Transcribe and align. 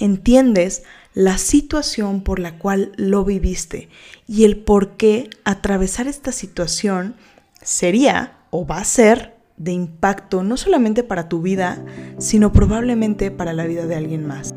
entiendes 0.00 0.82
la 1.14 1.38
situación 1.38 2.22
por 2.22 2.38
la 2.38 2.58
cual 2.58 2.92
lo 2.96 3.24
viviste 3.24 3.88
y 4.26 4.44
el 4.44 4.56
por 4.58 4.96
qué 4.96 5.30
atravesar 5.44 6.06
esta 6.08 6.32
situación 6.32 7.14
sería 7.62 8.38
o 8.50 8.66
va 8.66 8.78
a 8.78 8.84
ser 8.84 9.36
de 9.56 9.72
impacto 9.72 10.42
no 10.42 10.56
solamente 10.56 11.02
para 11.02 11.28
tu 11.28 11.42
vida, 11.42 11.84
sino 12.18 12.52
probablemente 12.52 13.30
para 13.30 13.52
la 13.52 13.66
vida 13.66 13.86
de 13.86 13.94
alguien 13.94 14.26
más. 14.26 14.54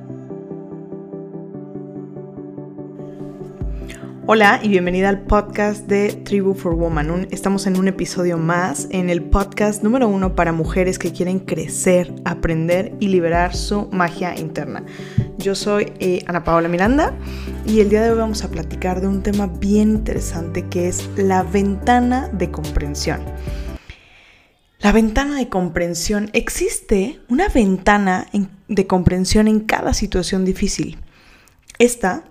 Hola 4.26 4.62
y 4.64 4.70
bienvenida 4.70 5.10
al 5.10 5.24
podcast 5.24 5.86
de 5.88 6.14
Tribu 6.14 6.54
for 6.54 6.76
Woman. 6.76 7.28
estamos 7.32 7.68
en 7.68 7.78
un 7.78 7.90
episodio 7.90 8.38
más, 8.38 8.88
en 8.90 9.10
el 9.10 9.22
podcast 9.22 9.84
número 9.84 10.08
uno 10.08 10.34
para 10.34 10.54
mujeres 10.54 10.98
que 10.98 11.12
quieren 11.12 11.40
crecer, 11.40 12.16
aprender 12.24 12.94
y 13.02 13.10
liberar 13.10 13.54
su 13.54 13.90
magia 13.92 14.34
interna. 14.40 14.86
Yo 15.38 15.56
soy 15.56 15.92
eh, 16.00 16.24
Ana 16.26 16.46
Paola 16.46 16.70
Miranda 16.70 17.14
y 17.66 17.82
el 17.82 17.90
día 17.90 18.02
de 18.02 18.12
hoy 18.12 18.18
vamos 18.18 18.46
a 18.46 18.50
platicar 18.50 19.02
de 19.02 19.08
un 19.08 19.24
tema 19.24 19.48
bien 19.48 19.90
interesante 19.90 20.70
que 20.70 20.88
es 20.88 21.10
la 21.18 21.44
ventana 21.44 22.30
de 22.30 22.50
comprensión. 22.50 23.20
La 24.80 24.94
ventana 24.94 25.36
de 25.36 25.50
comprensión. 25.50 26.30
Existe 26.32 27.20
una 27.28 27.50
ventana 27.50 28.28
de 28.70 28.88
comprensión 28.88 29.50
en 29.50 29.60
cada 29.60 29.94
situación 29.94 30.46
difícil. 30.46 30.98
Esta 31.78 32.24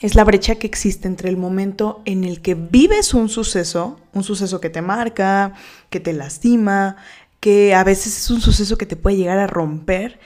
es 0.00 0.14
la 0.14 0.24
brecha 0.24 0.54
que 0.54 0.66
existe 0.66 1.08
entre 1.08 1.28
el 1.28 1.36
momento 1.36 2.02
en 2.04 2.24
el 2.24 2.40
que 2.40 2.54
vives 2.54 3.12
un 3.12 3.28
suceso, 3.28 3.98
un 4.12 4.24
suceso 4.24 4.60
que 4.60 4.70
te 4.70 4.82
marca, 4.82 5.54
que 5.90 6.00
te 6.00 6.12
lastima, 6.12 6.96
que 7.38 7.74
a 7.74 7.84
veces 7.84 8.16
es 8.16 8.30
un 8.30 8.40
suceso 8.40 8.78
que 8.78 8.86
te 8.86 8.96
puede 8.96 9.16
llegar 9.16 9.38
a 9.38 9.46
romper, 9.46 10.18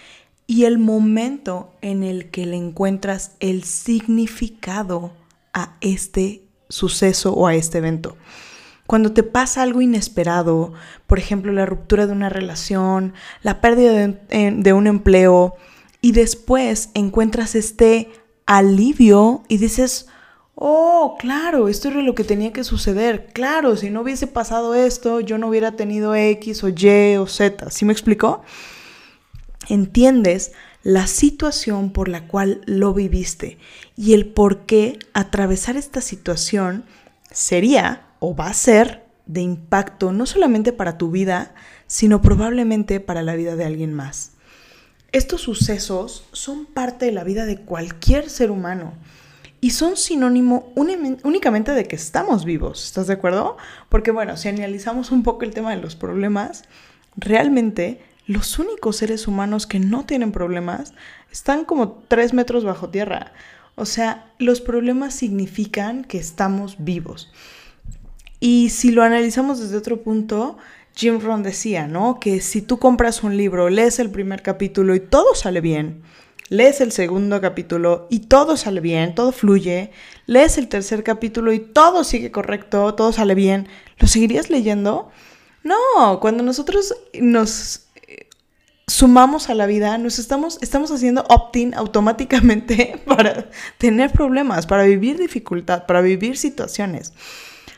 y 0.47 0.65
el 0.65 0.79
momento 0.79 1.73
en 1.81 2.03
el 2.03 2.31
que 2.31 2.47
le 2.47 2.57
encuentras 2.57 3.33
el 3.41 3.65
significado 3.65 5.13
a 5.53 5.77
este 5.81 6.43
suceso 6.69 7.33
o 7.33 7.47
a 7.47 7.55
este 7.55 7.79
evento. 7.79 8.17
Cuando 8.87 9.13
te 9.13 9.23
pasa 9.23 9.63
algo 9.63 9.81
inesperado, 9.81 10.75
por 11.07 11.19
ejemplo 11.19 11.53
la 11.53 11.65
ruptura 11.65 12.07
de 12.07 12.13
una 12.13 12.29
relación, 12.29 13.15
la 13.43 13.61
pérdida 13.63 13.93
de, 13.93 14.53
de 14.53 14.73
un 14.73 14.87
empleo, 14.87 15.55
y 16.03 16.13
después 16.13 16.91
encuentras 16.93 17.55
este 17.55 18.11
alivio 18.47 19.43
y 19.49 19.59
dices, 19.59 20.09
oh, 20.55 21.17
claro, 21.19 21.69
esto 21.69 21.89
era 21.89 22.03
lo 22.03 22.15
que 22.15 22.25
tenía 22.25 22.53
que 22.53 22.65
suceder. 22.65 23.29
Claro, 23.33 23.77
si 23.77 23.91
no 23.91 24.03
hubiese 24.03 24.27
pasado 24.27 24.75
esto, 24.75 25.21
yo 25.21 25.39
no 25.39 25.49
hubiera 25.49 25.73
tenido 25.73 26.15
X 26.15 26.65
o 26.65 26.69
Y 26.69 27.17
o 27.17 27.27
Z. 27.27 27.71
¿Sí 27.71 27.85
me 27.85 27.93
explicó? 27.93 28.43
Entiendes 29.69 30.53
la 30.83 31.07
situación 31.07 31.91
por 31.91 32.09
la 32.09 32.27
cual 32.29 32.61
lo 32.67 32.93
viviste 32.93 33.59
y 33.97 34.13
el 34.13 34.27
por 34.27 34.67
qué 34.67 34.99
atravesar 35.15 35.77
esta 35.77 36.03
situación 36.03 36.85
sería 37.31 38.07
o 38.19 38.37
va 38.37 38.49
a 38.49 38.55
ser 38.55 39.05
de 39.27 39.41
impacto 39.41 40.13
no 40.13 40.27
solamente 40.27 40.73
para 40.73 40.99
tu 40.99 41.11
vida, 41.11 41.55
sino 41.87 42.21
probablemente 42.21 43.01
para 43.01 43.23
la 43.23 43.35
vida 43.35 43.57
de 43.57 43.65
alguien 43.65 43.95
más. 43.95 44.34
Estos 45.15 45.43
sucesos 45.43 46.25
son 46.33 46.67
parte 46.67 47.07
de 47.07 47.13
la 47.13 47.23
vida 47.23 47.47
de 47.47 47.59
cualquier 47.59 48.29
ser 48.29 48.51
humano 48.51 48.95
y 49.61 49.71
son 49.71 49.97
sinónimo 49.97 50.73
únicamente 50.75 51.71
de 51.71 51.85
que 51.85 51.95
estamos 51.95 52.45
vivos, 52.45 52.85
¿estás 52.85 53.07
de 53.07 53.13
acuerdo? 53.13 53.57
Porque 53.89 54.11
bueno, 54.11 54.37
si 54.37 54.49
analizamos 54.49 55.13
un 55.13 55.23
poco 55.23 55.45
el 55.45 55.55
tema 55.55 55.71
de 55.71 55.81
los 55.81 55.95
problemas, 55.95 56.65
realmente 57.17 58.03
los 58.27 58.59
únicos 58.59 58.97
seres 58.97 59.29
humanos 59.29 59.69
que 59.69 59.79
no 59.79 60.05
tienen 60.05 60.33
problemas 60.33 60.95
están 61.31 61.65
como 61.65 62.03
tres 62.09 62.35
metros 62.35 62.65
bajo 62.65 62.91
tierra. 62.91 63.35
O 63.77 63.87
sea, 63.87 64.33
los 64.41 64.61
problemas 64.61 65.15
significan 65.15 66.03
que 66.03 66.19
estamos 66.19 66.79
vivos. 66.81 67.33
Y 68.41 68.71
si 68.71 68.91
lo 68.91 69.05
analizamos 69.05 69.61
desde 69.61 69.77
otro 69.77 70.03
punto, 70.03 70.59
Jim 70.95 71.21
Rohn 71.21 71.43
decía, 71.43 71.87
¿no? 71.87 72.21
Que 72.21 72.41
si 72.41 72.63
tú 72.63 72.79
compras 72.79 73.23
un 73.23 73.37
libro, 73.37 73.69
lees 73.69 73.99
el 73.99 74.11
primer 74.11 74.43
capítulo 74.43 74.95
y 74.95 75.01
todo 75.01 75.35
sale 75.35 75.61
bien, 75.61 76.03
lees 76.49 76.81
el 76.81 76.93
segundo 76.93 77.41
capítulo 77.41 78.07
y 78.11 78.21
todo 78.21 78.57
sale 78.57 78.81
bien, 78.81 79.15
todo 79.15 79.33
fluye, 79.33 79.91
lees 80.27 80.57
el 80.57 80.69
tercer 80.69 81.03
capítulo 81.03 81.53
y 81.53 81.59
todo 81.59 82.05
sigue 82.05 82.31
correcto, 82.31 82.95
todo 82.95 83.13
sale 83.13 83.35
bien, 83.35 83.69
¿lo 83.99 84.07
seguirías 84.07 84.51
leyendo? 84.51 85.11
No, 85.65 86.21
cuando 86.21 86.45
nosotros 86.45 86.95
nos 87.15 87.87
eh, 88.07 88.29
sumamos 88.87 89.49
a 89.49 89.55
la 89.55 89.67
vida, 89.67 89.99
nos 89.99 90.19
estamos, 90.19 90.59
estamos 90.63 90.93
haciendo 90.93 91.25
opt-in 91.29 91.75
automáticamente 91.75 93.01
para 93.07 93.51
tener 93.79 94.13
problemas, 94.13 94.67
para 94.67 94.85
vivir 94.85 95.19
dificultad, 95.19 95.87
para 95.87 96.03
vivir 96.03 96.37
situaciones. 96.37 97.13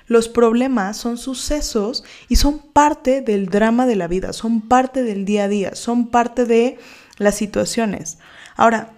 Los 0.06 0.28
problemas 0.28 0.96
son 0.96 1.18
sucesos 1.18 2.04
y 2.28 2.36
son 2.36 2.58
parte 2.58 3.20
del 3.20 3.46
drama 3.46 3.86
de 3.86 3.96
la 3.96 4.08
vida, 4.08 4.32
son 4.32 4.60
parte 4.60 5.02
del 5.02 5.24
día 5.24 5.44
a 5.44 5.48
día, 5.48 5.74
son 5.74 6.08
parte 6.08 6.44
de 6.44 6.78
las 7.18 7.34
situaciones. 7.34 8.18
Ahora, 8.56 8.92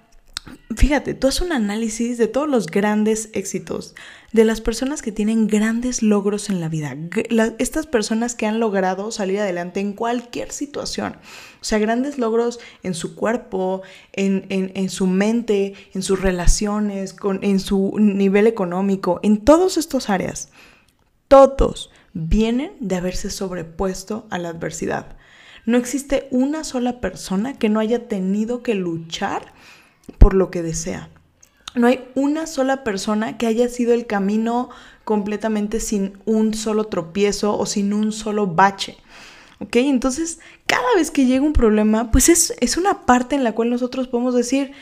fíjate, 0.77 1.15
tú 1.15 1.29
haces 1.29 1.41
un 1.41 1.53
análisis 1.53 2.19
de 2.19 2.27
todos 2.27 2.49
los 2.49 2.67
grandes 2.67 3.31
éxitos, 3.33 3.95
de 4.33 4.45
las 4.45 4.61
personas 4.61 5.01
que 5.01 5.13
tienen 5.13 5.47
grandes 5.47 6.03
logros 6.03 6.51
en 6.51 6.61
la 6.61 6.69
vida, 6.69 6.95
estas 7.59 7.87
personas 7.87 8.35
que 8.35 8.47
han 8.47 8.61
logrado 8.61 9.11
salir 9.11 9.41
adelante 9.41 9.81
en 9.81 9.95
cualquier 9.95 10.53
situación, 10.53 11.17
o 11.61 11.65
sea, 11.65 11.79
grandes 11.79 12.19
logros 12.19 12.61
en 12.83 12.95
su 12.95 13.15
cuerpo, 13.15 13.83
en, 14.13 14.91
su 14.91 15.07
mente, 15.07 15.75
en 15.95 16.03
sus 16.03 16.21
relaciones, 16.21 17.17
en 17.41 17.61
su 17.61 17.95
nivel 17.99 18.47
económico, 18.47 19.21
en 19.23 19.39
todas 19.39 19.79
estas 19.79 20.11
áreas 20.11 20.51
todos 21.29 21.91
vienen 22.15 22.73
de 22.81 22.97
haberse 22.97 23.31
sobrepuesto 23.31 24.27
a 24.31 24.39
la 24.39 24.49
adversidad. 24.49 25.17
No 25.67 25.77
existe 25.77 26.27
una 26.31 26.65
sola 26.65 27.01
persona 27.01 27.59
que 27.59 27.69
no 27.69 27.79
haya 27.79 28.09
tenido 28.09 28.63
que 28.63 28.75
luchar 28.75 29.53
por 30.17 30.35
lo 30.35 30.51
que 30.51 30.63
desea. 30.63 31.11
No 31.75 31.87
hay 31.87 32.09
una 32.15 32.47
sola 32.47 32.83
persona 32.83 33.37
que 33.37 33.47
haya 33.47 33.69
sido 33.69 33.93
el 33.93 34.07
camino 34.07 34.71
completamente 35.05 35.81
sin 35.81 36.19
un 36.25 36.55
solo 36.55 36.85
tropiezo 36.85 37.57
o 37.57 37.67
sin 37.67 37.93
un 37.93 38.13
solo 38.13 38.47
bache. 38.47 38.97
¿Ok? 39.61 39.77
Entonces, 39.77 40.41
cada 40.67 40.95
vez 40.97 41.11
que 41.11 41.27
llega 41.27 41.45
un 41.45 41.53
problema, 41.53 42.11
pues 42.11 42.29
es, 42.29 42.55
es 42.61 42.77
una 42.77 43.05
parte 43.05 43.37
en 43.37 43.45
la 43.45 43.53
cual 43.53 43.71
nosotros 43.71 44.09
podemos 44.09 44.35
decir, 44.35 44.73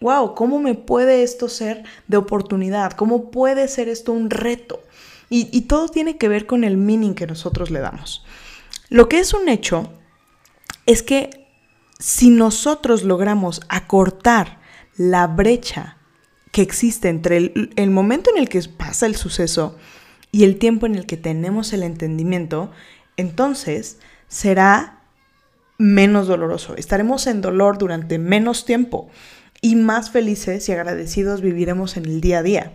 wow, 0.00 0.34
¿cómo 0.34 0.60
me 0.60 0.74
puede 0.74 1.22
esto 1.22 1.48
ser 1.48 1.82
de 2.06 2.16
oportunidad? 2.16 2.92
¿Cómo 2.92 3.30
puede 3.30 3.66
ser 3.68 3.88
esto 3.88 4.12
un 4.12 4.30
reto? 4.30 4.80
Y, 5.28 5.62
todo 5.62 5.88
tiene 5.88 6.18
que 6.18 6.28
ver 6.28 6.46
con 6.46 6.62
el 6.62 6.76
meaning 6.76 7.14
que 7.14 7.26
nosotros 7.26 7.70
le 7.70 7.80
damos. 7.80 8.24
Lo 8.90 9.08
que 9.08 9.18
es 9.18 9.34
un 9.34 9.48
hecho 9.48 9.92
es 10.86 11.02
que 11.02 11.48
si 11.98 12.30
nosotros 12.30 13.02
logramos 13.02 13.60
acortar 13.68 14.60
la 14.96 15.26
brecha 15.26 15.96
que 16.52 16.62
existe 16.62 17.08
entre 17.08 17.38
el, 17.38 17.72
el, 17.74 17.90
momento 17.90 18.30
en 18.30 18.38
el 18.38 18.48
que 18.48 18.62
pasa 18.62 19.06
el 19.06 19.16
suceso 19.16 19.76
y 20.30 20.44
el 20.44 20.58
tiempo 20.58 20.86
en 20.86 20.94
el 20.94 21.06
que 21.06 21.16
tenemos 21.16 21.72
el 21.72 21.82
entendimiento, 21.82 22.70
entonces 23.16 23.98
será 24.28 25.00
menos 25.76 26.28
doloroso. 26.28 26.76
Estaremos 26.76 27.26
en 27.26 27.40
dolor 27.40 27.78
durante 27.78 28.18
menos 28.18 28.64
tiempo 28.64 29.10
y 29.60 29.74
más 29.74 30.10
felices 30.10 30.68
y 30.68 30.72
agradecidos 30.72 31.40
viviremos 31.40 31.96
en 31.96 32.04
el 32.06 32.20
día 32.20 32.38
a 32.38 32.42
día. 32.42 32.72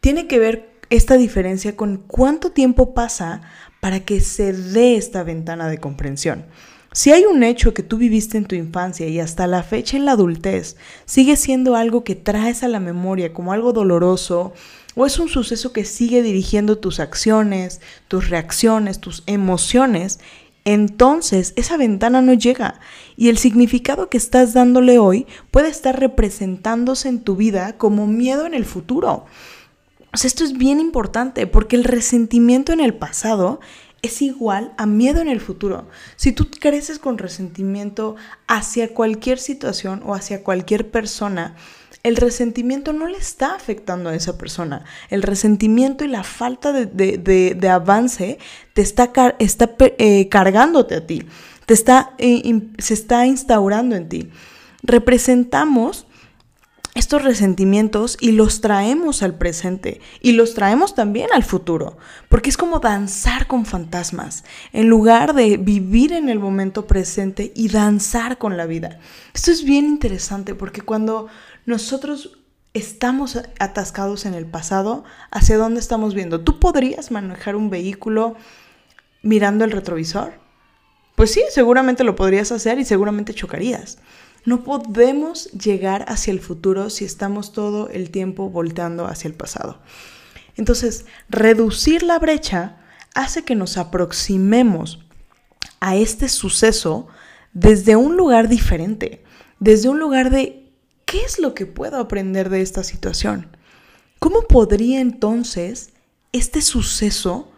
Tiene 0.00 0.26
que 0.26 0.38
ver 0.38 0.77
esta 0.90 1.16
diferencia 1.16 1.76
con 1.76 1.98
cuánto 1.98 2.50
tiempo 2.50 2.94
pasa 2.94 3.42
para 3.80 4.00
que 4.00 4.20
se 4.20 4.52
dé 4.52 4.96
esta 4.96 5.22
ventana 5.22 5.68
de 5.68 5.78
comprensión. 5.78 6.46
Si 6.92 7.12
hay 7.12 7.24
un 7.24 7.42
hecho 7.42 7.74
que 7.74 7.82
tú 7.82 7.98
viviste 7.98 8.38
en 8.38 8.46
tu 8.46 8.54
infancia 8.54 9.06
y 9.06 9.20
hasta 9.20 9.46
la 9.46 9.62
fecha 9.62 9.96
en 9.96 10.06
la 10.06 10.12
adultez 10.12 10.76
sigue 11.04 11.36
siendo 11.36 11.76
algo 11.76 12.02
que 12.02 12.14
traes 12.14 12.62
a 12.62 12.68
la 12.68 12.80
memoria 12.80 13.34
como 13.34 13.52
algo 13.52 13.72
doloroso, 13.72 14.54
o 14.94 15.06
es 15.06 15.18
un 15.18 15.28
suceso 15.28 15.72
que 15.72 15.84
sigue 15.84 16.22
dirigiendo 16.22 16.78
tus 16.78 16.98
acciones, 16.98 17.80
tus 18.08 18.30
reacciones, 18.30 19.00
tus 19.00 19.22
emociones, 19.26 20.18
entonces 20.64 21.52
esa 21.56 21.76
ventana 21.76 22.20
no 22.20 22.34
llega 22.34 22.80
y 23.16 23.28
el 23.28 23.38
significado 23.38 24.10
que 24.10 24.18
estás 24.18 24.54
dándole 24.54 24.98
hoy 24.98 25.26
puede 25.50 25.68
estar 25.68 25.98
representándose 26.00 27.08
en 27.08 27.20
tu 27.20 27.36
vida 27.36 27.74
como 27.78 28.06
miedo 28.06 28.44
en 28.44 28.54
el 28.54 28.64
futuro. 28.64 29.26
Esto 30.24 30.44
es 30.44 30.54
bien 30.54 30.80
importante 30.80 31.46
porque 31.46 31.76
el 31.76 31.84
resentimiento 31.84 32.72
en 32.72 32.80
el 32.80 32.94
pasado 32.94 33.60
es 34.02 34.22
igual 34.22 34.72
a 34.76 34.86
miedo 34.86 35.20
en 35.20 35.28
el 35.28 35.40
futuro. 35.40 35.88
Si 36.16 36.32
tú 36.32 36.48
creces 36.50 36.98
con 36.98 37.18
resentimiento 37.18 38.16
hacia 38.46 38.94
cualquier 38.94 39.38
situación 39.38 40.02
o 40.04 40.14
hacia 40.14 40.42
cualquier 40.42 40.90
persona, 40.90 41.56
el 42.04 42.16
resentimiento 42.16 42.92
no 42.92 43.06
le 43.06 43.18
está 43.18 43.54
afectando 43.54 44.08
a 44.08 44.14
esa 44.14 44.38
persona. 44.38 44.84
El 45.10 45.22
resentimiento 45.22 46.04
y 46.04 46.08
la 46.08 46.22
falta 46.22 46.72
de, 46.72 47.70
avance 47.70 48.38
te 48.72 48.82
está, 48.82 49.12
está 49.38 49.74
eh, 49.78 50.28
cargándote 50.28 50.94
a 50.94 51.06
ti, 51.06 51.24
te 51.66 51.74
está, 51.74 52.14
eh, 52.18 52.68
se 52.78 52.94
está 52.94 53.26
instaurando 53.26 53.96
en 53.96 54.08
ti. 54.08 54.30
Representamos 54.82 56.06
estos 56.98 57.22
resentimientos 57.22 58.16
y 58.20 58.32
los 58.32 58.60
traemos 58.60 59.22
al 59.22 59.36
presente 59.36 60.00
y 60.20 60.32
los 60.32 60.54
traemos 60.54 60.96
también 60.96 61.28
al 61.32 61.44
futuro, 61.44 61.96
porque 62.28 62.50
es 62.50 62.56
como 62.56 62.80
danzar 62.80 63.46
con 63.46 63.66
fantasmas, 63.66 64.44
en 64.72 64.88
lugar 64.88 65.34
de 65.34 65.58
vivir 65.58 66.12
en 66.12 66.28
el 66.28 66.40
momento 66.40 66.86
presente 66.88 67.52
y 67.54 67.68
danzar 67.68 68.36
con 68.36 68.56
la 68.56 68.66
vida. 68.66 68.98
Esto 69.32 69.52
es 69.52 69.64
bien 69.64 69.84
interesante 69.84 70.56
porque 70.56 70.80
cuando 70.80 71.28
nosotros 71.66 72.38
estamos 72.74 73.38
atascados 73.60 74.26
en 74.26 74.34
el 74.34 74.46
pasado, 74.46 75.04
¿hacia 75.30 75.56
dónde 75.56 75.80
estamos 75.80 76.14
viendo? 76.14 76.40
¿Tú 76.40 76.58
podrías 76.58 77.12
manejar 77.12 77.54
un 77.54 77.70
vehículo 77.70 78.34
mirando 79.22 79.64
el 79.64 79.70
retrovisor? 79.70 80.32
Pues 81.14 81.30
sí, 81.32 81.42
seguramente 81.50 82.02
lo 82.02 82.16
podrías 82.16 82.50
hacer 82.50 82.78
y 82.78 82.84
seguramente 82.84 83.34
chocarías. 83.34 83.98
No 84.48 84.64
podemos 84.64 85.52
llegar 85.52 86.06
hacia 86.08 86.30
el 86.30 86.40
futuro 86.40 86.88
si 86.88 87.04
estamos 87.04 87.52
todo 87.52 87.90
el 87.90 88.08
tiempo 88.08 88.48
volteando 88.48 89.06
hacia 89.06 89.28
el 89.28 89.34
pasado. 89.34 89.78
Entonces, 90.56 91.04
reducir 91.28 92.02
la 92.02 92.18
brecha 92.18 92.78
hace 93.14 93.44
que 93.44 93.54
nos 93.54 93.76
aproximemos 93.76 95.04
a 95.80 95.96
este 95.96 96.30
suceso 96.30 97.08
desde 97.52 97.96
un 97.96 98.16
lugar 98.16 98.48
diferente, 98.48 99.22
desde 99.60 99.90
un 99.90 99.98
lugar 99.98 100.30
de 100.30 100.72
¿qué 101.04 101.20
es 101.26 101.38
lo 101.38 101.52
que 101.52 101.66
puedo 101.66 101.98
aprender 101.98 102.48
de 102.48 102.62
esta 102.62 102.84
situación? 102.84 103.54
¿Cómo 104.18 104.48
podría 104.48 105.02
entonces 105.02 105.90
este 106.32 106.62
suceso 106.62 107.52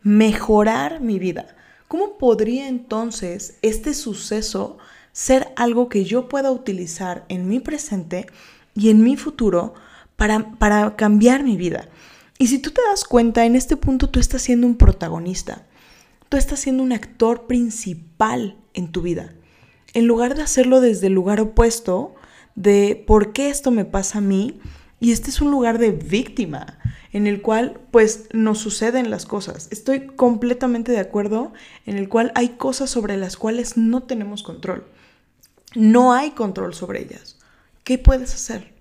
mejorar 0.00 1.00
mi 1.00 1.18
vida? 1.18 1.56
¿Cómo 1.88 2.18
podría 2.18 2.68
entonces 2.68 3.56
este 3.62 3.94
suceso 3.94 4.78
ser 5.16 5.54
algo 5.56 5.88
que 5.88 6.04
yo 6.04 6.28
pueda 6.28 6.50
utilizar 6.50 7.24
en 7.30 7.48
mi 7.48 7.58
presente 7.58 8.26
y 8.74 8.90
en 8.90 9.02
mi 9.02 9.16
futuro 9.16 9.72
para, 10.14 10.50
para 10.58 10.94
cambiar 10.94 11.42
mi 11.42 11.56
vida. 11.56 11.88
Y 12.38 12.48
si 12.48 12.58
tú 12.58 12.70
te 12.70 12.82
das 12.90 13.04
cuenta, 13.04 13.46
en 13.46 13.56
este 13.56 13.78
punto 13.78 14.10
tú 14.10 14.20
estás 14.20 14.42
siendo 14.42 14.66
un 14.66 14.76
protagonista, 14.76 15.64
tú 16.28 16.36
estás 16.36 16.60
siendo 16.60 16.82
un 16.82 16.92
actor 16.92 17.46
principal 17.46 18.58
en 18.74 18.92
tu 18.92 19.00
vida. 19.00 19.32
En 19.94 20.06
lugar 20.06 20.34
de 20.34 20.42
hacerlo 20.42 20.82
desde 20.82 21.06
el 21.06 21.14
lugar 21.14 21.40
opuesto, 21.40 22.14
de 22.54 23.02
por 23.06 23.32
qué 23.32 23.48
esto 23.48 23.70
me 23.70 23.86
pasa 23.86 24.18
a 24.18 24.20
mí, 24.20 24.60
y 25.00 25.12
este 25.12 25.30
es 25.30 25.40
un 25.40 25.50
lugar 25.50 25.78
de 25.78 25.92
víctima, 25.92 26.78
en 27.14 27.26
el 27.26 27.40
cual 27.40 27.80
pues 27.90 28.28
nos 28.34 28.58
suceden 28.58 29.08
las 29.08 29.24
cosas. 29.24 29.68
Estoy 29.70 30.08
completamente 30.08 30.92
de 30.92 31.00
acuerdo 31.00 31.54
en 31.86 31.96
el 31.96 32.10
cual 32.10 32.32
hay 32.34 32.50
cosas 32.50 32.90
sobre 32.90 33.16
las 33.16 33.38
cuales 33.38 33.78
no 33.78 34.02
tenemos 34.02 34.42
control 34.42 34.84
no 35.76 36.12
hay 36.12 36.30
control 36.32 36.74
sobre 36.74 37.02
ellas. 37.02 37.36
¿Qué 37.84 37.98
puedes 37.98 38.34
hacer? 38.34 38.72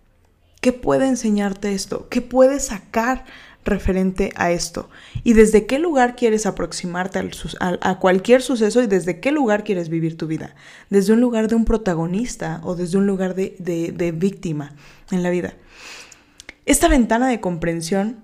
¿Qué 0.61 0.73
puede 0.73 1.07
enseñarte 1.07 1.73
esto? 1.73 2.07
¿Qué 2.09 2.21
puedes 2.21 2.67
sacar 2.67 3.25
referente 3.63 4.31
a 4.35 4.51
esto? 4.51 4.89
¿Y 5.23 5.33
desde 5.33 5.65
qué 5.67 5.77
lugar 5.77 6.15
quieres 6.15 6.45
aproximarte 6.45 7.19
a, 7.59 7.99
cualquier 7.99 8.41
suceso 8.41 8.81
y 8.81 8.87
desde 8.87 9.19
qué 9.19 9.31
lugar 9.31 9.63
quieres 9.63 9.89
vivir 9.89 10.17
tu 10.17 10.25
vida? 10.25 10.55
¿Desde 10.89 11.13
un 11.13 11.21
lugar 11.21 11.49
de 11.49 11.55
un 11.55 11.65
protagonista 11.65 12.61
o 12.63 12.75
desde 12.75 12.97
un 12.97 13.05
lugar 13.05 13.35
de, 13.35 14.13
víctima 14.15 14.73
en 15.11 15.21
la 15.21 15.29
vida? 15.29 15.53
Esta 16.65 16.87
ventana 16.87 17.27
de 17.27 17.41
comprensión 17.41 18.17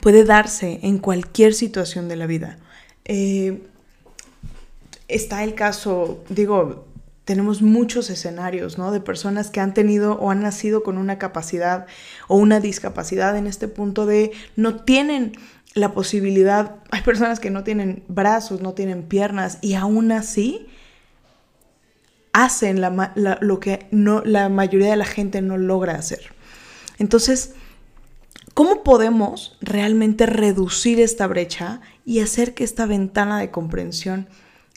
puede 0.00 0.24
darse 0.24 0.78
en 0.82 0.98
cualquier 0.98 1.54
situación 1.54 2.08
de 2.08 2.16
la 2.16 2.26
vida. 2.26 2.58
Eh, 3.04 3.62
está 5.08 5.42
el 5.42 5.54
caso, 5.54 6.22
digo, 6.28 6.87
tenemos 7.28 7.60
muchos 7.60 8.08
escenarios, 8.08 8.78
¿no? 8.78 8.90
De 8.90 9.02
personas 9.02 9.50
que 9.50 9.60
han 9.60 9.74
tenido 9.74 10.14
o 10.14 10.30
han 10.30 10.40
nacido 10.40 10.82
con 10.82 10.96
una 10.96 11.18
capacidad 11.18 11.84
o 12.26 12.38
una 12.38 12.58
discapacidad 12.58 13.36
en 13.36 13.46
este 13.46 13.68
punto 13.68 14.06
de 14.06 14.32
no 14.56 14.76
tienen 14.76 15.32
la 15.74 15.92
posibilidad, 15.92 16.76
hay 16.90 17.02
personas 17.02 17.38
que 17.38 17.50
no 17.50 17.64
tienen 17.64 18.02
brazos, 18.08 18.62
no 18.62 18.72
tienen 18.72 19.02
piernas 19.02 19.58
y 19.60 19.74
aún 19.74 20.10
así 20.10 20.68
hacen 22.32 22.80
lo 22.80 23.60
que 23.60 23.88
no, 23.90 24.22
la 24.24 24.48
mayoría 24.48 24.88
de 24.88 24.96
la 24.96 25.04
gente 25.04 25.42
no 25.42 25.58
logra 25.58 25.96
hacer. 25.96 26.32
Entonces, 26.98 27.52
¿cómo 28.54 28.82
podemos 28.84 29.58
realmente 29.60 30.24
reducir 30.24 30.98
esta 30.98 31.26
brecha 31.26 31.82
y 32.06 32.20
hacer 32.20 32.54
que 32.54 32.64
esta 32.64 32.86
ventana 32.86 33.38
de 33.38 33.50
comprensión 33.50 34.28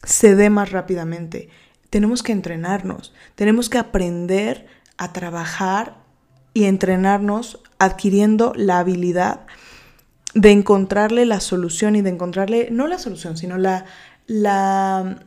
se 0.03 0.36
dé 0.36 0.50
más 0.50 0.74
rápidamente? 0.74 1.48
Tenemos 1.91 2.23
que 2.23 2.31
entrenarnos, 2.31 3.13
tenemos 3.35 3.69
que 3.69 3.77
aprender 3.77 4.65
a 4.97 5.13
trabajar 5.13 5.97
y 6.53 6.63
entrenarnos 6.63 7.59
adquiriendo 7.77 8.53
la 8.55 8.79
habilidad 8.79 9.41
de 10.33 10.51
encontrarle 10.51 11.25
la 11.25 11.41
solución 11.41 11.97
y 11.97 12.01
de 12.01 12.09
encontrarle, 12.09 12.69
no 12.71 12.88
la 12.88 12.97
solución, 12.97 13.35
sino 13.35 13.57
la, 13.57 13.85
la, 14.25 15.25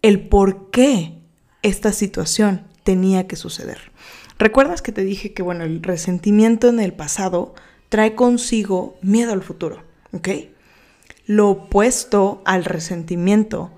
el 0.00 0.28
por 0.28 0.70
qué 0.70 1.18
esta 1.60 1.92
situación 1.92 2.66
tenía 2.82 3.26
que 3.26 3.36
suceder. 3.36 3.92
¿Recuerdas 4.38 4.80
que 4.80 4.92
te 4.92 5.04
dije 5.04 5.34
que, 5.34 5.42
bueno, 5.42 5.64
el 5.64 5.82
resentimiento 5.82 6.68
en 6.68 6.80
el 6.80 6.94
pasado 6.94 7.54
trae 7.90 8.14
consigo 8.14 8.96
miedo 9.02 9.34
al 9.34 9.42
futuro, 9.42 9.84
¿ok? 10.12 10.28
Lo 11.26 11.50
opuesto 11.50 12.40
al 12.46 12.64
resentimiento 12.64 13.70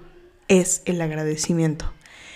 es 0.48 0.82
el 0.84 1.00
agradecimiento. 1.00 1.92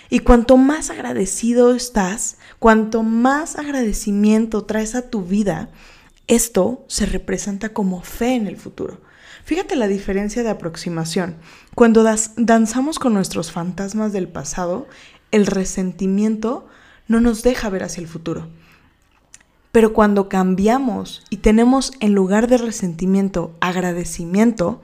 Y 0.09 0.19
cuanto 0.19 0.57
más 0.57 0.89
agradecido 0.89 1.75
estás, 1.75 2.37
cuanto 2.57 3.03
más 3.03 3.55
agradecimiento 3.57 4.65
traes 4.65 4.95
a 4.95 5.09
tu 5.09 5.23
vida, 5.23 5.69
esto 6.27 6.83
se 6.87 7.05
representa 7.05 7.69
como 7.69 8.01
fe 8.01 8.35
en 8.35 8.47
el 8.47 8.57
futuro. 8.57 9.01
Fíjate 9.45 9.75
la 9.75 9.87
diferencia 9.87 10.43
de 10.43 10.49
aproximación. 10.49 11.37
Cuando 11.75 12.03
danzamos 12.37 12.99
con 12.99 13.13
nuestros 13.13 13.51
fantasmas 13.51 14.13
del 14.13 14.27
pasado, 14.27 14.87
el 15.31 15.45
resentimiento 15.45 16.67
no 17.07 17.19
nos 17.21 17.43
deja 17.43 17.69
ver 17.69 17.83
hacia 17.83 18.01
el 18.01 18.07
futuro. 18.07 18.47
Pero 19.71 19.93
cuando 19.93 20.29
cambiamos 20.29 21.23
y 21.29 21.37
tenemos 21.37 21.91
en 21.99 22.13
lugar 22.13 22.47
de 22.47 22.57
resentimiento 22.57 23.55
agradecimiento, 23.59 24.81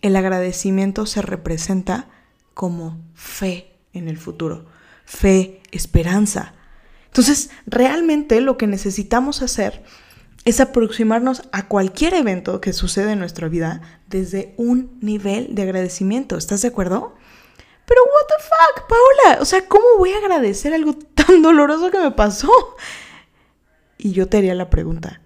el 0.00 0.16
agradecimiento 0.16 1.06
se 1.06 1.22
representa 1.22 2.08
como 2.54 3.00
fe 3.14 3.72
en 3.92 4.08
el 4.08 4.18
futuro, 4.18 4.66
fe, 5.04 5.60
esperanza. 5.70 6.54
Entonces, 7.06 7.50
realmente 7.66 8.40
lo 8.40 8.56
que 8.56 8.66
necesitamos 8.66 9.42
hacer 9.42 9.82
es 10.44 10.60
aproximarnos 10.60 11.42
a 11.52 11.68
cualquier 11.68 12.14
evento 12.14 12.60
que 12.60 12.72
sucede 12.72 13.12
en 13.12 13.18
nuestra 13.18 13.48
vida 13.48 13.80
desde 14.08 14.54
un 14.56 14.98
nivel 15.00 15.54
de 15.54 15.62
agradecimiento. 15.62 16.36
¿Estás 16.36 16.62
de 16.62 16.68
acuerdo? 16.68 17.14
Pero, 17.86 18.00
what 18.02 18.26
the 18.28 18.42
fuck, 18.42 18.88
Paula? 18.88 19.42
O 19.42 19.44
sea, 19.44 19.68
¿cómo 19.68 19.84
voy 19.98 20.12
a 20.12 20.18
agradecer 20.18 20.72
algo 20.72 20.94
tan 20.94 21.42
doloroso 21.42 21.90
que 21.90 21.98
me 21.98 22.10
pasó? 22.10 22.50
Y 23.98 24.12
yo 24.12 24.28
te 24.28 24.38
haría 24.38 24.54
la 24.54 24.70
pregunta, 24.70 25.20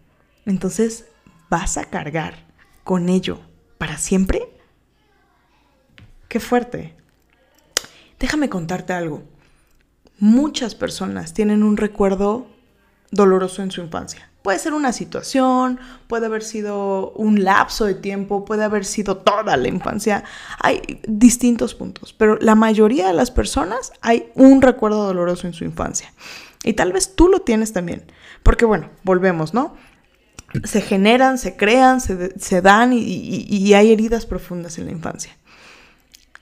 entonces, 0.45 1.07
¿vas 1.49 1.79
a 1.79 1.85
cargar 1.85 2.47
con 2.85 3.09
ello 3.09 3.41
para 3.79 3.97
siempre? 3.97 4.49
Qué 6.29 6.41
fuerte. 6.41 6.95
Déjame 8.19 8.49
contarte 8.49 8.93
algo. 8.93 9.23
Muchas 10.19 10.75
personas 10.75 11.35
tienen 11.35 11.63
un 11.63 11.77
recuerdo 11.77 12.47
doloroso 13.11 13.63
en 13.63 13.71
su 13.71 13.81
infancia. 13.83 14.31
Puede 14.43 14.59
ser 14.59 14.75
una 14.75 14.93
situación, 14.93 15.81
puede 16.07 16.27
haber 16.27 16.43
sido 16.43 17.11
un 17.13 17.43
lapso 17.43 17.85
de 17.85 17.95
tiempo, 17.95 18.45
puede 18.45 18.65
haber 18.65 18.85
sido 18.85 19.17
toda 19.19 19.57
la 19.57 19.69
infancia. 19.69 20.25
Hay 20.61 21.01
distintos 21.07 21.75
puntos, 21.75 22.13
pero 22.13 22.39
la 22.41 22.55
mayoría 22.55 23.09
de 23.09 23.13
las 23.13 23.31
personas 23.31 23.93
hay 24.03 24.31
un 24.35 24.63
recuerdo 24.63 25.05
doloroso 25.05 25.47
en 25.47 25.53
su 25.53 25.65
infancia. 25.65 26.13
Y 26.63 26.75
tal 26.75 26.93
vez 26.93 27.17
tú 27.17 27.29
lo 27.29 27.41
tienes 27.41 27.73
también. 27.73 28.05
Porque 28.43 28.65
bueno, 28.65 28.91
volvemos, 29.03 29.53
¿no? 29.53 29.75
Se 30.65 30.81
generan, 30.81 31.39
se 31.39 31.57
crean, 31.57 32.01
se, 32.01 32.63
dan 32.63 32.93
y 32.93 33.75
hay 33.75 33.93
heridas 33.93 34.27
profundas 34.27 34.79
en 34.79 34.87
la 34.87 34.93
infancia. 34.93 35.36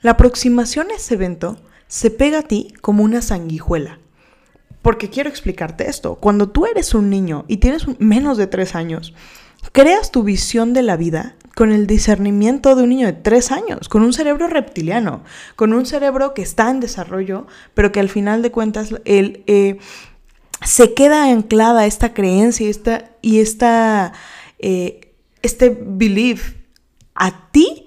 La 0.05 0.11
aproximación 0.11 0.91
a 0.91 0.97
ese 0.97 1.15
evento 1.15 1.57
se 1.87 2.11
pega 2.11 2.37
a 2.37 2.43
ti 2.43 2.71
como 2.81 3.03
una 3.03 3.23
sanguijuela. 3.23 3.97
Porque 4.83 5.09
quiero 5.09 5.31
explicarte 5.31 5.89
esto. 5.89 6.17
Cuando 6.17 6.47
tú 6.47 6.67
eres 6.67 6.93
un 6.93 7.09
niño 7.09 7.43
y 7.47 7.57
tienes 7.57 7.87
menos 7.97 8.37
de 8.37 8.45
tres 8.45 8.75
años, 8.75 9.15
creas 9.71 10.11
tu 10.11 10.21
visión 10.21 10.73
de 10.73 10.83
la 10.83 10.95
vida 10.95 11.35
con 11.55 11.71
el 11.71 11.87
discernimiento 11.87 12.75
de 12.75 12.83
un 12.83 12.89
niño 12.89 13.07
de 13.07 13.13
tres 13.13 13.51
años, 13.51 13.89
con 13.89 14.03
un 14.03 14.13
cerebro 14.13 14.45
reptiliano, 14.45 15.23
con 15.55 15.73
un 15.73 15.87
cerebro 15.87 16.35
que 16.35 16.43
está 16.43 16.69
en 16.69 16.81
desarrollo, 16.81 17.47
pero 17.73 17.91
que 17.91 17.99
al 17.99 18.09
final 18.09 18.43
de 18.43 18.51
cuentas 18.51 18.93
eh, 19.05 19.79
se 20.63 20.93
queda 20.93 21.31
anclada 21.31 21.87
esta 21.87 22.13
creencia 22.13 22.67
y 22.67 22.69
esta, 22.69 23.09
y 23.23 23.39
esta, 23.39 24.13
eh, 24.59 25.15
este 25.41 25.75
belief 25.83 26.57
a 27.15 27.49
ti 27.49 27.84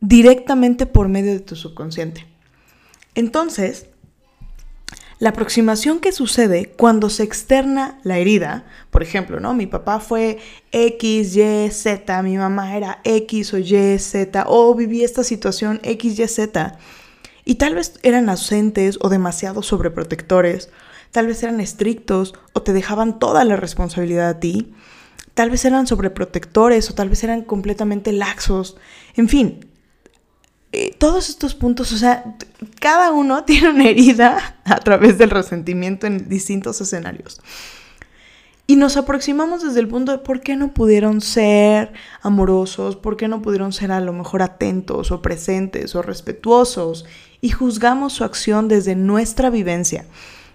directamente 0.00 0.86
por 0.86 1.08
medio 1.08 1.32
de 1.32 1.40
tu 1.40 1.56
subconsciente. 1.56 2.26
Entonces, 3.14 3.86
La 5.20 5.30
aproximación 5.30 6.00
que 6.00 6.12
sucede 6.12 6.72
cuando 6.78 7.10
se 7.10 7.24
externa 7.24 8.00
la 8.04 8.16
herida, 8.16 8.64
por 8.90 9.02
ejemplo, 9.02 9.38
¿no? 9.38 9.52
Mi 9.52 9.66
papá 9.66 10.00
fue 10.00 10.38
X, 10.72 11.36
Y, 11.36 11.70
Z, 11.70 12.22
mi 12.22 12.38
mamá 12.38 12.74
era 12.74 13.00
X 13.04 13.52
o 13.52 13.58
Y, 13.58 13.98
Z, 13.98 14.44
o 14.48 14.74
viví 14.74 15.04
esta 15.04 15.22
situación 15.22 15.78
X, 15.82 16.18
Y, 16.18 16.26
Z, 16.26 16.78
y 17.44 17.56
tal 17.56 17.74
vez 17.74 18.00
eran 18.02 18.30
ausentes 18.30 18.98
o 19.02 19.10
demasiado 19.10 19.62
sobreprotectores, 19.62 20.70
tal 21.10 21.26
vez 21.26 21.42
eran 21.42 21.60
estrictos 21.60 22.34
o 22.54 22.62
te 22.62 22.72
dejaban 22.72 23.18
toda 23.18 23.44
la 23.44 23.56
responsabilidad 23.56 24.30
a 24.30 24.40
ti, 24.40 24.72
tal 25.34 25.50
vez 25.50 25.66
eran 25.66 25.86
sobreprotectores 25.86 26.88
o 26.88 26.94
tal 26.94 27.10
vez 27.10 27.22
eran 27.24 27.42
completamente 27.42 28.12
laxos, 28.12 28.78
en 29.16 29.28
fin, 29.28 29.66
eh, 30.72 30.94
todos 30.96 31.28
estos 31.28 31.54
puntos, 31.54 31.92
o 31.92 31.96
sea, 31.96 32.36
cada 32.80 33.10
uno 33.10 33.44
tiene 33.46 33.70
una 33.70 33.88
herida 33.88 34.56
a 34.64 34.78
través 34.78 35.18
del 35.18 35.30
resentimiento 35.30 36.06
en 36.06 36.28
distintos 36.28 36.80
escenarios. 36.80 37.40
Y 38.70 38.76
nos 38.76 38.96
aproximamos 38.96 39.64
desde 39.64 39.80
el 39.80 39.88
punto 39.88 40.12
de 40.12 40.18
por 40.18 40.42
qué 40.42 40.54
no 40.54 40.72
pudieron 40.72 41.20
ser 41.22 41.92
amorosos, 42.22 42.94
por 42.94 43.16
qué 43.16 43.26
no 43.26 43.42
pudieron 43.42 43.72
ser 43.72 43.90
a 43.90 43.98
lo 43.98 44.12
mejor 44.12 44.42
atentos 44.42 45.10
o 45.10 45.20
presentes 45.20 45.96
o 45.96 46.02
respetuosos. 46.02 47.04
Y 47.40 47.50
juzgamos 47.50 48.12
su 48.12 48.22
acción 48.22 48.68
desde 48.68 48.94
nuestra 48.94 49.50
vivencia, 49.50 50.06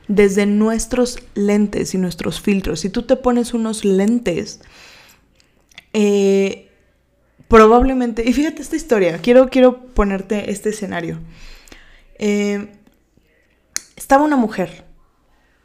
desde 0.07 0.45
nuestros 0.45 1.19
lentes 1.33 1.93
y 1.93 1.97
nuestros 1.97 2.39
filtros. 2.39 2.79
Si 2.79 2.89
tú 2.89 3.01
te 3.01 3.17
pones 3.17 3.53
unos 3.53 3.83
lentes, 3.83 4.61
eh, 5.91 6.64
probablemente, 7.47 8.27
y 8.27 8.33
fíjate 8.33 8.61
esta 8.61 8.75
historia, 8.75 9.19
quiero, 9.19 9.49
quiero 9.49 9.87
ponerte 9.93 10.51
este 10.51 10.69
escenario. 10.69 11.19
Eh, 12.17 12.71
estaba 13.95 14.23
una 14.23 14.37
mujer, 14.37 14.85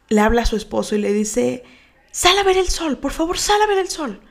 le 0.09 0.21
habla 0.21 0.43
a 0.43 0.45
su 0.45 0.55
esposo 0.55 0.95
y 0.95 0.99
le 0.99 1.13
dice, 1.13 1.63
sal 2.11 2.37
a 2.37 2.43
ver 2.43 2.57
el 2.57 2.67
sol, 2.67 2.97
por 2.97 3.11
favor, 3.11 3.37
sal 3.37 3.61
a 3.61 3.67
ver 3.67 3.77
el 3.77 3.89
sol. 3.89 4.21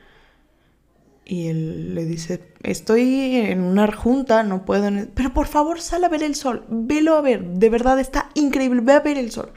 Y 1.25 1.47
él 1.47 1.95
le 1.95 2.05
dice, 2.05 2.53
estoy 2.63 3.35
en 3.35 3.61
una 3.61 3.91
junta, 3.91 4.43
no 4.43 4.65
puedo, 4.65 4.89
pero 5.13 5.33
por 5.33 5.47
favor, 5.47 5.79
sal 5.79 6.03
a 6.03 6.09
ver 6.09 6.23
el 6.23 6.35
sol, 6.35 6.65
velo 6.67 7.15
a 7.15 7.21
ver, 7.21 7.43
de 7.43 7.69
verdad 7.69 7.99
está 7.99 8.29
increíble, 8.33 8.81
ve 8.81 8.93
a 8.93 8.99
ver 8.99 9.17
el 9.17 9.31
sol. 9.31 9.51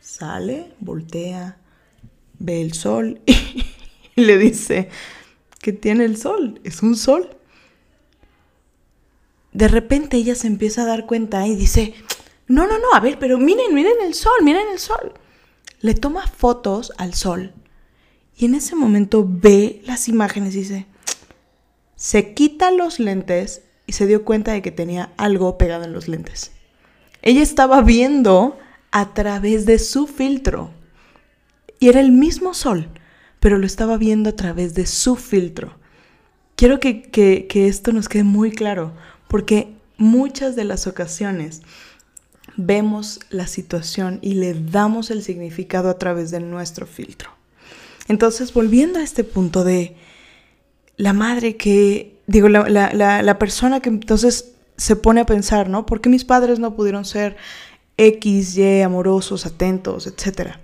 Sale, 0.00 0.72
voltea, 0.80 1.56
ve 2.38 2.60
el 2.60 2.74
sol 2.74 3.20
y 3.26 4.20
le 4.20 4.36
dice, 4.36 4.88
que 5.62 5.72
tiene 5.72 6.04
el 6.04 6.18
sol, 6.18 6.60
es 6.64 6.82
un 6.82 6.96
sol. 6.96 7.30
De 9.52 9.68
repente 9.68 10.18
ella 10.18 10.34
se 10.34 10.48
empieza 10.48 10.82
a 10.82 10.86
dar 10.86 11.06
cuenta 11.06 11.46
y 11.46 11.54
dice, 11.54 11.94
no, 12.48 12.66
no, 12.66 12.78
no, 12.78 12.92
a 12.92 13.00
ver, 13.00 13.18
pero 13.18 13.38
miren, 13.38 13.72
miren 13.72 13.94
el 14.02 14.12
sol, 14.12 14.32
miren 14.42 14.66
el 14.72 14.78
sol. 14.78 15.14
Le 15.80 15.94
toma 15.94 16.26
fotos 16.26 16.92
al 16.98 17.14
sol 17.14 17.54
y 18.36 18.46
en 18.46 18.54
ese 18.54 18.74
momento 18.74 19.26
ve 19.26 19.82
las 19.84 20.08
imágenes 20.08 20.54
y 20.54 20.58
dice, 20.60 20.86
se 21.94 22.34
quita 22.34 22.70
los 22.72 22.98
lentes 22.98 23.62
y 23.86 23.92
se 23.92 24.06
dio 24.06 24.24
cuenta 24.24 24.52
de 24.52 24.62
que 24.62 24.72
tenía 24.72 25.12
algo 25.16 25.58
pegado 25.58 25.84
en 25.84 25.92
los 25.92 26.08
lentes. 26.08 26.50
Ella 27.22 27.42
estaba 27.42 27.82
viendo 27.82 28.58
a 28.90 29.14
través 29.14 29.64
de 29.64 29.78
su 29.78 30.08
filtro 30.08 30.70
y 31.78 31.88
era 31.88 32.00
el 32.00 32.10
mismo 32.10 32.52
sol, 32.52 32.88
pero 33.42 33.58
lo 33.58 33.66
estaba 33.66 33.96
viendo 33.98 34.30
a 34.30 34.36
través 34.36 34.72
de 34.74 34.86
su 34.86 35.16
filtro. 35.16 35.74
Quiero 36.54 36.78
que, 36.78 37.48
esto 37.52 37.90
nos 37.92 38.08
quede 38.08 38.22
muy 38.22 38.52
claro, 38.52 38.92
porque 39.26 39.74
muchas 39.96 40.54
de 40.54 40.62
las 40.62 40.86
ocasiones 40.86 41.62
vemos 42.56 43.18
la 43.30 43.48
situación 43.48 44.20
y 44.22 44.34
le 44.34 44.54
damos 44.54 45.10
el 45.10 45.24
significado 45.24 45.90
a 45.90 45.98
través 45.98 46.30
de 46.30 46.38
nuestro 46.38 46.86
filtro. 46.86 47.30
Entonces, 48.06 48.54
volviendo 48.54 49.00
a 49.00 49.02
este 49.02 49.24
punto 49.24 49.64
de 49.64 49.96
la 50.96 51.12
madre 51.12 51.56
que, 51.56 52.20
digo, 52.28 52.48
la, 52.48 52.68
la, 52.68 53.38
persona 53.40 53.80
que 53.80 53.88
entonces 53.88 54.52
se 54.76 54.94
pone 54.94 55.20
a 55.20 55.26
pensar, 55.26 55.68
¿no? 55.68 55.84
¿Por 55.84 56.00
qué 56.00 56.08
mis 56.08 56.24
padres 56.24 56.60
no 56.60 56.76
pudieron 56.76 57.04
ser 57.04 57.36
X, 57.96 58.56
Y, 58.56 58.82
amorosos, 58.82 59.46
atentos, 59.46 60.06
etcétera? 60.06 60.60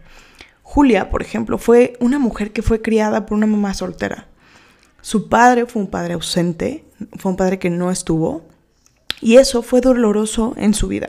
Julia, 0.70 1.08
por 1.08 1.22
ejemplo, 1.22 1.56
fue 1.56 1.94
una 1.98 2.18
mujer 2.18 2.52
que 2.52 2.60
fue 2.60 2.82
criada 2.82 3.24
por 3.24 3.38
una 3.38 3.46
mamá 3.46 3.72
soltera. 3.72 4.28
Su 5.00 5.30
padre 5.30 5.64
fue 5.64 5.80
un 5.80 5.88
padre 5.88 6.12
ausente, 6.12 6.84
fue 7.16 7.30
un 7.30 7.38
padre 7.38 7.58
que 7.58 7.70
no 7.70 7.90
estuvo, 7.90 8.44
y 9.22 9.38
eso 9.38 9.62
fue 9.62 9.80
doloroso 9.80 10.52
en 10.58 10.74
su 10.74 10.86
vida. 10.86 11.08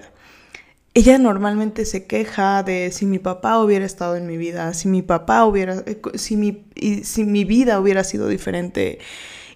Ella 0.93 1.17
normalmente 1.17 1.83
se 1.83 2.05
queja 2.07 2.63
de 2.63 2.89
si 2.93 3.05
mi 3.05 3.19
papá 3.19 3.59
hubiera 3.59 3.85
estado 3.85 4.15
en 4.15 4.27
mi 4.27 4.37
vida, 4.37 4.73
si 4.73 4.87
mi 4.87 5.01
papá 5.01 5.43
hubiera, 5.43 5.83
eh, 5.85 5.99
si 6.13 6.37
mi, 6.37 6.63
si 7.03 7.25
mi 7.25 7.43
vida 7.43 7.81
hubiera 7.81 8.05
sido 8.05 8.29
diferente, 8.29 8.99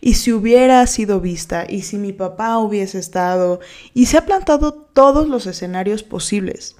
y 0.01 0.15
si 0.15 0.33
hubiera 0.33 0.85
sido 0.85 1.21
vista, 1.21 1.65
y 1.67 1.83
si 1.83 1.97
mi 1.97 2.11
papá 2.11 2.57
hubiese 2.57 2.99
estado, 2.99 3.61
y 3.93 4.07
se 4.07 4.17
ha 4.17 4.25
plantado 4.25 4.73
todos 4.73 5.29
los 5.29 5.47
escenarios 5.47 6.03
posibles. 6.03 6.75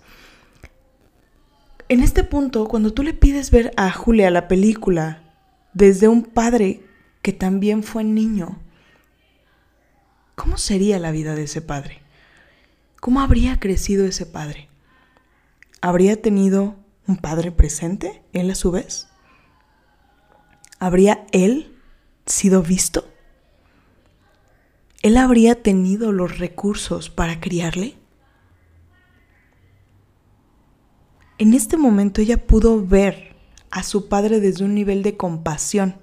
En 1.94 2.02
este 2.02 2.24
punto, 2.24 2.68
cuando 2.68 2.92
tú 2.92 3.04
le 3.04 3.14
pides 3.14 3.52
ver 3.52 3.72
a 3.78 3.92
Julia 3.92 4.32
la 4.32 4.48
película 4.48 5.22
desde 5.76 6.08
un 6.08 6.24
padre 6.24 6.82
que 7.22 7.34
también 7.34 7.84
fue 7.84 8.04
niño, 8.04 8.58
¿cómo 10.34 10.58
sería 10.58 10.98
la 10.98 11.12
vida 11.12 11.36
de 11.36 11.44
ese 11.44 11.62
padre? 11.62 12.00
¿Cómo 13.00 13.22
habría 13.22 13.60
crecido 13.60 14.08
ese 14.08 14.26
padre? 14.26 14.70
¿Habría 15.82 16.20
tenido 16.20 16.78
un 17.06 17.18
padre 17.18 17.52
presente, 17.52 18.24
él 18.34 18.50
a 18.50 18.56
su 18.56 18.72
vez? 18.72 19.08
¿Habría 20.80 21.28
él 21.32 21.78
sido 22.26 22.64
visto? 22.64 23.08
¿Él 25.04 25.16
habría 25.16 25.62
tenido 25.62 26.12
los 26.12 26.40
recursos 26.40 27.12
para 27.12 27.40
criarle? 27.40 28.03
En 31.44 31.54
este 31.54 31.76
momento 31.76 32.22
ella 32.22 32.48
pudo 32.48 32.88
ver 32.88 33.36
a 33.70 33.84
su 33.84 34.08
padre 34.08 34.40
desde 34.40 34.64
un 34.64 34.74
nivel 34.74 35.04
de 35.04 35.18
compasión, 35.18 35.98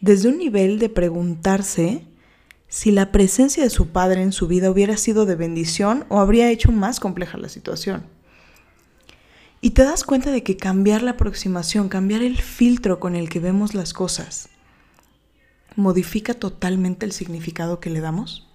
desde 0.00 0.30
un 0.30 0.38
nivel 0.38 0.78
de 0.78 0.88
preguntarse 0.88 2.06
si 2.66 2.90
la 2.90 3.12
presencia 3.12 3.62
de 3.62 3.68
su 3.68 3.88
padre 3.88 4.22
en 4.22 4.32
su 4.32 4.48
vida 4.48 4.70
hubiera 4.70 4.96
sido 4.96 5.26
de 5.26 5.34
bendición 5.34 6.06
o 6.08 6.18
habría 6.18 6.50
hecho 6.50 6.72
más 6.72 6.98
compleja 6.98 7.36
la 7.36 7.50
situación. 7.50 8.06
Y 9.60 9.72
te 9.72 9.84
das 9.84 10.02
cuenta 10.02 10.30
de 10.30 10.42
que 10.42 10.56
cambiar 10.56 11.02
la 11.02 11.10
aproximación, 11.10 11.90
cambiar 11.90 12.22
el 12.22 12.38
filtro 12.38 13.00
con 13.00 13.16
el 13.16 13.28
que 13.28 13.40
vemos 13.40 13.74
las 13.74 13.92
cosas, 13.92 14.48
modifica 15.76 16.32
totalmente 16.32 17.04
el 17.04 17.12
significado 17.12 17.80
que 17.80 17.90
le 17.90 18.00
damos. 18.00 18.48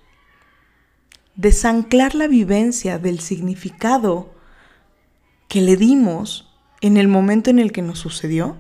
Desanclar 1.36 2.16
la 2.16 2.28
vivencia 2.28 2.98
del 2.98 3.20
significado 3.20 4.39
que 5.50 5.62
le 5.62 5.76
dimos 5.76 6.48
en 6.80 6.96
el 6.96 7.10
momento 7.10 7.50
en 7.50 7.60
el 7.60 7.74
que 7.74 7.82
nos 7.82 8.00
sucedió 8.00 8.56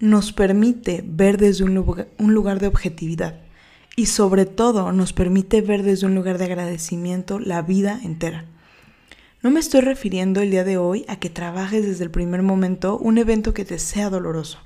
nos 0.00 0.32
permite 0.32 1.04
ver 1.06 1.36
desde 1.36 1.62
un 1.62 1.74
lugar, 1.74 2.58
de 2.58 2.66
objetividad 2.66 3.38
y 3.96 4.06
sobre 4.06 4.46
todo 4.46 4.92
nos 4.92 5.12
permite 5.12 5.60
ver 5.60 5.82
desde 5.82 6.06
un 6.06 6.14
lugar 6.14 6.38
de 6.38 6.46
agradecimiento 6.46 7.38
la 7.38 7.60
vida 7.60 8.00
entera. 8.02 8.46
No 9.42 9.50
me 9.50 9.60
estoy 9.60 9.82
refiriendo 9.82 10.40
el 10.40 10.50
día 10.50 10.64
de 10.64 10.78
hoy 10.78 11.04
a 11.06 11.16
que 11.16 11.28
trabajes 11.28 11.86
desde 11.86 12.04
el 12.04 12.10
primer 12.10 12.42
momento 12.42 12.96
un 12.96 13.18
evento 13.18 13.52
que 13.52 13.66
te 13.66 13.78
sea 13.78 14.08
doloroso. 14.08 14.58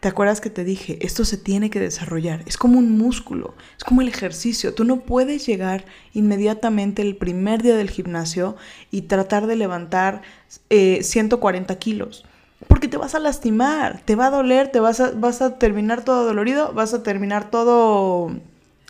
¿Te 0.00 0.08
acuerdas 0.08 0.40
que 0.40 0.50
te 0.50 0.64
dije? 0.64 0.98
Esto 1.00 1.24
se 1.24 1.36
tiene 1.38 1.70
que 1.70 1.80
desarrollar. 1.80 2.42
Es 2.46 2.56
como 2.56 2.78
un 2.78 2.98
músculo, 2.98 3.54
es 3.76 3.84
como 3.84 4.02
el 4.02 4.08
ejercicio. 4.08 4.74
Tú 4.74 4.84
no 4.84 5.00
puedes 5.00 5.46
llegar 5.46 5.86
inmediatamente 6.12 7.02
el 7.02 7.16
primer 7.16 7.62
día 7.62 7.76
del 7.76 7.90
gimnasio 7.90 8.56
y 8.90 9.02
tratar 9.02 9.46
de 9.46 9.56
levantar 9.56 10.22
140 10.68 11.72
eh, 11.72 11.78
kilos. 11.78 12.24
Porque 12.68 12.88
te 12.88 12.96
vas 12.96 13.14
a 13.14 13.20
lastimar, 13.20 14.02
te 14.04 14.16
va 14.16 14.26
a 14.26 14.30
doler, 14.30 14.68
te 14.68 14.80
vas 14.80 15.00
a, 15.00 15.12
vas 15.12 15.42
a 15.42 15.58
terminar 15.58 16.04
todo 16.04 16.24
dolorido, 16.24 16.72
vas 16.72 16.94
a 16.94 17.02
terminar 17.02 17.50
todo 17.50 18.30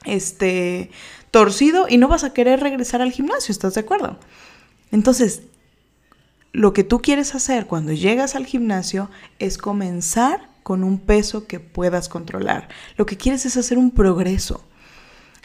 este, 0.05 0.91
torcido 1.31 1.87
y 1.89 1.99
no 1.99 2.09
vas 2.09 2.25
a 2.25 2.33
querer 2.33 2.61
regresar 2.61 3.03
al 3.03 3.13
gimnasio, 3.13 3.53
¿estás 3.53 3.75
de 3.75 3.81
acuerdo? 3.81 4.19
Entonces, 4.93 5.43
lo 6.53 6.73
que 6.73 6.85
tú 6.85 7.01
quieres 7.01 7.35
hacer 7.35 7.67
cuando 7.67 7.93
llegas 7.93 8.35
al 8.35 8.47
gimnasio 8.47 9.11
es 9.39 9.59
comenzar 9.59 10.49
con 10.67 10.83
un 10.83 10.99
peso 10.99 11.47
que 11.47 11.61
puedas 11.61 12.09
controlar. 12.09 12.67
Lo 12.97 13.07
que 13.07 13.17
quieres 13.17 13.47
es 13.47 13.57
hacer 13.57 13.79
un 13.79 13.93
progreso. 13.93 14.65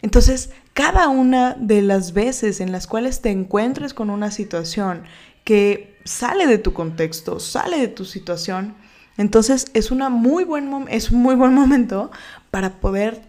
Entonces, 0.00 0.50
cada 0.72 1.06
una 1.06 1.54
de 1.54 1.80
las 1.80 2.12
veces 2.12 2.60
en 2.60 2.72
las 2.72 2.88
cuales 2.88 3.20
te 3.20 3.30
encuentres 3.30 3.94
con 3.94 4.10
una 4.10 4.32
situación 4.32 5.04
que 5.44 5.96
sale 6.04 6.48
de 6.48 6.58
tu 6.58 6.72
contexto, 6.72 7.38
sale 7.38 7.78
de 7.78 7.86
tu 7.86 8.04
situación, 8.04 8.74
entonces 9.16 9.66
es, 9.74 9.92
una 9.92 10.08
muy 10.08 10.42
buen 10.42 10.88
es 10.88 11.12
un 11.12 11.22
muy 11.22 11.36
buen 11.36 11.54
momento 11.62 12.10
para 12.50 12.80
poder 12.80 13.22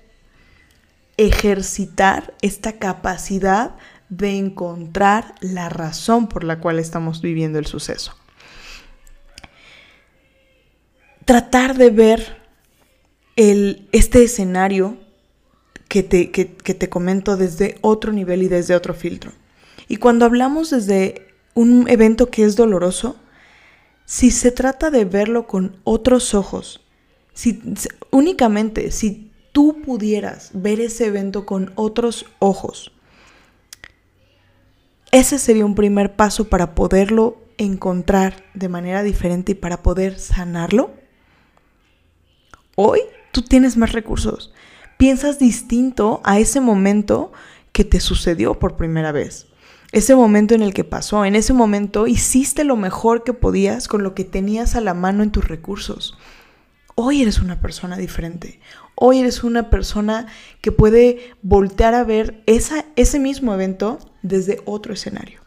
ejercitar 1.17 2.33
esta 2.41 2.79
capacidad 2.79 3.75
de 4.09 4.39
encontrar 4.39 5.35
la 5.41 5.69
razón 5.69 6.25
por 6.25 6.43
la 6.43 6.59
cual 6.59 6.79
estamos 6.79 7.21
viviendo 7.21 7.59
el 7.59 7.67
suceso. 7.67 8.15
Tratar 11.25 11.77
de 11.77 11.89
ver 11.89 12.41
el, 13.35 13.87
este 13.91 14.23
escenario 14.23 14.97
que 15.87 16.03
te, 16.03 16.31
que 16.31 16.45
te 16.45 16.89
comento 16.89 17.37
desde 17.37 17.77
otro 17.81 18.11
nivel 18.11 18.43
y 18.43 18.47
desde 18.47 18.75
otro 18.75 18.93
filtro. 18.93 19.31
Y 19.87 19.97
cuando 19.97 20.25
hablamos 20.25 20.69
desde 20.69 21.27
un 21.53 21.87
evento 21.87 22.29
que 22.29 22.43
es 22.43 22.55
doloroso, 22.55 23.17
si 24.05 24.31
se 24.31 24.51
trata 24.51 24.89
de 24.89 25.05
verlo 25.05 25.47
con 25.47 25.77
otros 25.83 26.33
ojos, 26.33 26.81
si 27.33 27.61
únicamente 28.11 28.91
si 28.91 29.31
tú 29.51 29.81
pudieras 29.83 30.51
ver 30.53 30.81
ese 30.81 31.05
evento 31.05 31.45
con 31.45 31.71
otros 31.75 32.25
ojos, 32.39 32.91
ese 35.11 35.37
sería 35.37 35.65
un 35.65 35.75
primer 35.75 36.15
paso 36.15 36.49
para 36.49 36.73
poderlo 36.73 37.37
encontrar 37.57 38.43
de 38.55 38.67
manera 38.67 39.03
diferente 39.03 39.51
y 39.51 39.55
para 39.55 39.83
poder 39.83 40.19
sanarlo. 40.19 40.91
Hoy 42.75 43.01
tú 43.31 43.41
tienes 43.41 43.77
más 43.77 43.91
recursos. 43.91 44.53
Piensas 44.97 45.39
distinto 45.39 46.21
a 46.23 46.39
ese 46.39 46.59
momento 46.61 47.31
que 47.71 47.83
te 47.83 47.99
sucedió 47.99 48.59
por 48.59 48.77
primera 48.77 49.11
vez 49.11 49.47
ese 49.93 50.15
momento 50.15 50.55
en 50.55 50.63
el 50.63 50.73
que 50.73 50.83
pasó. 50.83 51.23
En 51.23 51.35
ese 51.35 51.53
momento 51.53 52.07
hiciste 52.07 52.63
lo 52.63 52.75
mejor 52.75 53.23
que 53.23 53.31
podías 53.31 53.87
con 53.87 54.03
lo 54.03 54.15
que 54.15 54.25
tenías 54.25 54.75
a 54.75 54.81
la 54.81 54.95
mano 54.95 55.21
en 55.23 55.31
tus 55.31 55.47
recursos. 55.47 56.17
Hoy 56.95 57.21
eres 57.21 57.39
una 57.39 57.61
persona 57.61 57.95
diferente. 57.95 58.59
Hoy 58.95 59.19
eres 59.19 59.43
una 59.43 59.69
persona 59.69 60.25
que 60.61 60.71
puede 60.71 61.35
voltear 61.43 61.93
a 61.93 62.03
ver 62.03 62.41
esa, 62.47 62.85
ese 62.95 63.19
mismo 63.19 63.53
evento 63.53 63.99
desde 64.23 64.61
otro 64.65 64.93
escenario. 64.93 65.41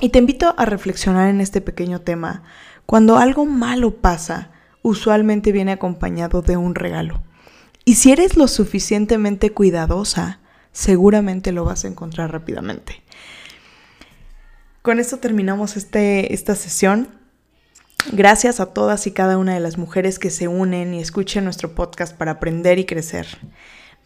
Y 0.00 0.08
te 0.08 0.18
invito 0.18 0.54
a 0.56 0.64
reflexionar 0.64 1.28
en 1.28 1.42
este 1.42 1.60
pequeño 1.60 2.00
tema. 2.00 2.42
Cuando 2.86 3.18
algo 3.18 3.44
malo 3.44 3.96
pasa, 3.96 4.52
usualmente 4.82 5.52
viene 5.52 5.72
acompañado 5.72 6.42
de 6.42 6.56
un 6.56 6.74
regalo. 6.74 7.22
Y 7.84 7.94
si 7.94 8.12
eres 8.12 8.36
lo 8.36 8.48
suficientemente 8.48 9.50
cuidadosa, 9.50 10.40
seguramente 10.72 11.52
lo 11.52 11.64
vas 11.64 11.84
a 11.84 11.88
encontrar 11.88 12.32
rápidamente. 12.32 13.02
Con 14.82 14.98
esto 14.98 15.18
terminamos 15.18 15.76
este, 15.76 16.32
esta 16.32 16.54
sesión. 16.54 17.08
Gracias 18.12 18.60
a 18.60 18.72
todas 18.72 19.06
y 19.06 19.12
cada 19.12 19.36
una 19.36 19.54
de 19.54 19.60
las 19.60 19.76
mujeres 19.76 20.18
que 20.18 20.30
se 20.30 20.48
unen 20.48 20.94
y 20.94 21.00
escuchen 21.00 21.44
nuestro 21.44 21.74
podcast 21.74 22.16
para 22.16 22.32
aprender 22.32 22.78
y 22.78 22.86
crecer. 22.86 23.26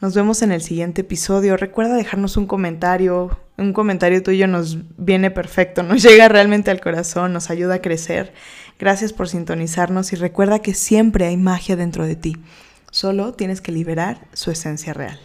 Nos 0.04 0.14
vemos 0.14 0.42
en 0.42 0.52
el 0.52 0.60
siguiente 0.60 1.00
episodio. 1.00 1.56
Recuerda 1.56 1.96
dejarnos 1.96 2.36
un 2.36 2.46
comentario. 2.46 3.38
Un 3.56 3.72
comentario 3.72 4.22
tuyo 4.22 4.46
nos 4.46 4.76
viene 4.98 5.30
perfecto, 5.30 5.82
nos 5.82 6.02
llega 6.06 6.28
realmente 6.28 6.70
al 6.70 6.82
corazón, 6.82 7.32
nos 7.32 7.48
ayuda 7.48 7.76
a 7.76 7.80
crecer. 7.80 8.34
Gracias 8.78 9.14
por 9.14 9.30
sintonizarnos 9.30 10.12
y 10.12 10.16
recuerda 10.16 10.58
que 10.58 10.74
siempre 10.74 11.24
hay 11.24 11.38
magia 11.38 11.76
dentro 11.76 12.04
de 12.04 12.16
ti. 12.16 12.36
Solo 12.90 13.32
tienes 13.32 13.62
que 13.62 13.72
liberar 13.72 14.28
su 14.34 14.50
esencia 14.50 14.92
real. 14.92 15.18